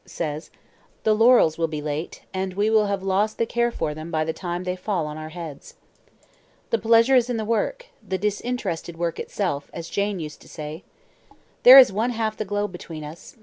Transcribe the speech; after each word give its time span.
says, 0.03 0.49
'The 1.03 1.13
laurels 1.13 1.59
will 1.59 1.67
be 1.67 1.79
late, 1.79 2.23
and 2.33 2.55
we 2.55 2.71
will 2.71 2.87
have 2.87 3.03
lost 3.03 3.37
the 3.37 3.45
care 3.45 3.69
for 3.69 3.93
them 3.93 4.09
by 4.09 4.23
the 4.23 4.33
time 4.33 4.63
they 4.63 4.75
fall 4.75 5.05
on 5.05 5.15
our 5.15 5.29
heads.' 5.29 5.75
The 6.71 6.79
pleasure 6.79 7.13
is 7.15 7.29
in 7.29 7.37
the 7.37 7.45
work 7.45 7.85
the 8.01 8.17
disinterested 8.17 8.97
work 8.97 9.19
itself 9.19 9.69
as 9.75 9.89
Jane 9.89 10.19
used 10.19 10.41
to 10.41 10.49
say. 10.49 10.83
There 11.61 11.77
is 11.77 11.93
one 11.93 12.09
half 12.17 12.35
the 12.35 12.45
globe 12.45 12.71
between 12.71 13.03
us. 13.03 13.35